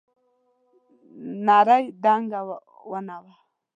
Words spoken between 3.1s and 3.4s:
وه.